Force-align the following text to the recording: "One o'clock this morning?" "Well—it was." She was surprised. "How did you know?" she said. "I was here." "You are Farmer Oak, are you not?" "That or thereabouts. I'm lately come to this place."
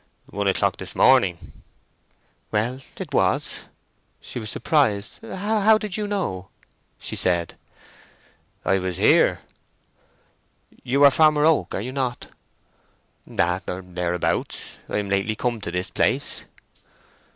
"One 0.31 0.47
o'clock 0.47 0.77
this 0.77 0.95
morning?" 0.95 1.61
"Well—it 2.51 3.13
was." 3.13 3.65
She 4.19 4.39
was 4.39 4.49
surprised. 4.49 5.19
"How 5.23 5.77
did 5.77 5.95
you 5.95 6.07
know?" 6.07 6.47
she 6.97 7.15
said. 7.15 7.53
"I 8.65 8.79
was 8.79 8.97
here." 8.97 9.41
"You 10.83 11.03
are 11.03 11.11
Farmer 11.11 11.45
Oak, 11.45 11.75
are 11.75 11.81
you 11.81 11.91
not?" 11.91 12.25
"That 13.27 13.61
or 13.67 13.83
thereabouts. 13.83 14.79
I'm 14.89 15.07
lately 15.07 15.35
come 15.35 15.61
to 15.61 15.69
this 15.69 15.91
place." 15.91 16.45